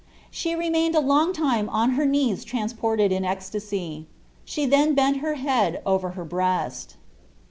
[0.31, 4.07] She remained a long time on her knees transported in ecstasy.
[4.43, 6.95] She then bent her head over her breast.